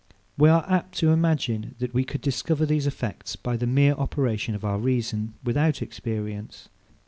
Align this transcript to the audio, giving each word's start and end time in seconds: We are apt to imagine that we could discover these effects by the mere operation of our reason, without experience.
We 0.35 0.49
are 0.49 0.65
apt 0.67 0.97
to 0.97 1.11
imagine 1.11 1.75
that 1.77 1.93
we 1.93 2.03
could 2.03 2.21
discover 2.21 2.65
these 2.65 2.87
effects 2.87 3.35
by 3.35 3.55
the 3.55 3.67
mere 3.67 3.93
operation 3.93 4.55
of 4.55 4.65
our 4.65 4.79
reason, 4.79 5.35
without 5.43 5.79
experience. 5.83 6.69